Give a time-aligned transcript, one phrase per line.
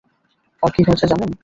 [0.63, 1.31] কাল কি হয়েছে জানেন?